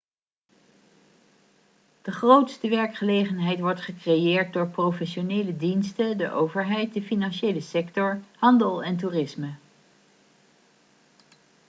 [2.01, 8.97] de grootste werkgelegenheid wordt gecreëerd door professionele diensten de overheid de financiële sector handel en
[8.97, 9.53] toerisme